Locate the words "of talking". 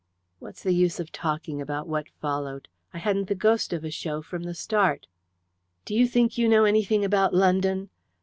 0.99-1.61